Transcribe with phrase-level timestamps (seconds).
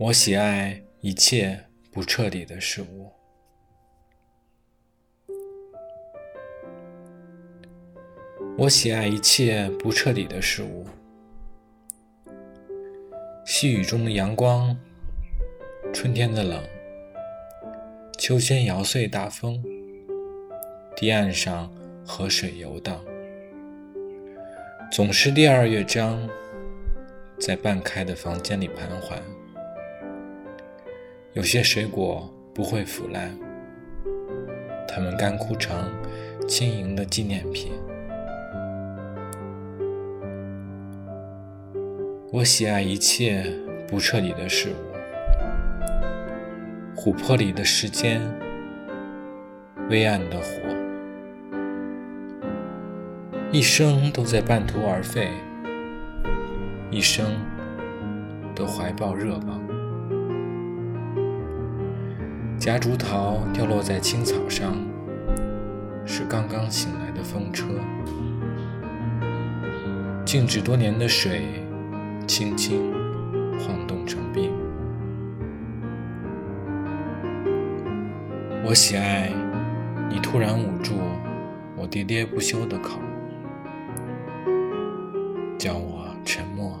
[0.00, 1.62] 我喜爱一切
[1.92, 3.12] 不彻底的事物。
[8.56, 10.86] 我喜爱一切不彻底的事物。
[13.44, 14.74] 细雨中的阳光，
[15.92, 16.64] 春天的冷，
[18.16, 19.62] 秋千摇碎大风，
[20.96, 21.70] 堤岸上
[22.06, 23.04] 河水游荡，
[24.90, 26.26] 总是第二乐章，
[27.38, 29.22] 在半开的房间里盘桓。
[31.32, 33.30] 有些水果不会腐烂，
[34.88, 35.88] 它们干枯成
[36.48, 37.70] 轻盈的纪念品。
[42.32, 43.44] 我喜爱一切
[43.86, 44.74] 不彻底的事物。
[46.96, 48.20] 琥珀里的时间，
[49.88, 50.46] 微暗的火，
[53.52, 55.28] 一生都在半途而废，
[56.90, 57.38] 一生
[58.52, 59.79] 都怀抱热望。
[62.60, 64.76] 夹竹桃掉落在青草上，
[66.04, 67.64] 是刚刚醒来的风车。
[70.26, 71.64] 静止多年的水，
[72.26, 72.92] 轻轻
[73.58, 74.52] 晃动成冰。
[78.62, 79.32] 我喜爱
[80.10, 80.92] 你突然捂住
[81.78, 83.00] 我喋喋不休的口，
[85.56, 86.78] 叫我沉默。